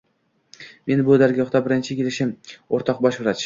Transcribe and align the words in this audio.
—Men 0.91 1.03
bu 1.11 1.19
dargohga 1.23 1.63
birinchi 1.69 1.99
kelishim, 2.03 2.35
o‘rtoq 2.79 3.07
bosh 3.09 3.25
vrach. 3.27 3.39